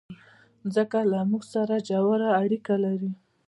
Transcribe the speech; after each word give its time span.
مځکه 0.63 0.99
له 1.11 1.19
موږ 1.29 1.43
سره 1.53 1.75
ژوره 1.87 2.29
اړیکه 2.41 2.73
لري. 2.83 3.11